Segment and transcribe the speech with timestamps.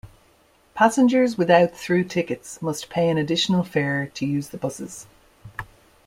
[0.73, 5.05] Passengers without through tickets must pay an additional fare to use the buses.